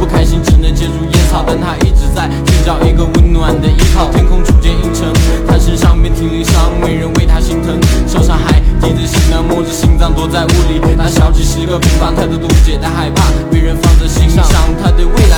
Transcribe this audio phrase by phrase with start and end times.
[0.00, 4.10] 不开心只能借助烟草，但他一直在寻找一个温暖的依靠。
[4.10, 5.06] 天空逐渐阴沉，
[5.46, 7.78] 他身上遍体鳞伤，没人为他心疼。
[8.08, 10.80] 受伤还提着行囊，摸着心脏躲在屋里。
[10.98, 14.44] 他小几十个平方，太多毒气，他害怕别人放在心上。
[14.82, 15.31] 他对未来。